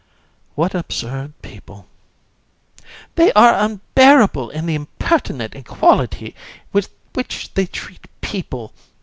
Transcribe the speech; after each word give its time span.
JU. 0.01 0.51
What 0.55 0.73
absurd 0.73 1.39
people! 1.43 1.85
COUN. 1.85 2.85
They 3.13 3.31
are 3.33 3.53
unbearable 3.53 4.49
in 4.49 4.65
the 4.65 4.73
impertinent 4.73 5.53
equality 5.53 6.33
with 6.73 6.89
which 7.13 7.53
they 7.53 7.67
treat 7.67 8.07
people. 8.19 8.73